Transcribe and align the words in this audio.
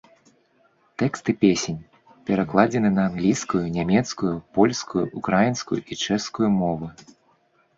Тэксты 1.01 1.31
песень 1.41 1.77
перакладзены 2.31 2.89
на 2.95 3.03
англійскую, 3.09 3.63
нямецкую, 3.77 4.33
польскую, 4.59 5.03
украінскую 5.23 5.79
і 5.91 5.99
чэшскую 6.07 6.49
мовы. 6.59 6.87